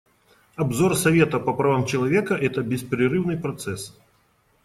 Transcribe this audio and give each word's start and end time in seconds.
Обзор 0.55 0.97
Совета 0.97 1.39
по 1.39 1.53
правам 1.53 1.85
человека— 1.85 2.33
это 2.33 2.63
беспрерывный 2.63 3.37
процесс. 3.37 3.95